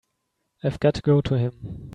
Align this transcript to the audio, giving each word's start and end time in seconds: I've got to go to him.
I've 0.63 0.79
got 0.79 0.95
to 0.95 1.03
go 1.03 1.21
to 1.21 1.37
him. 1.37 1.89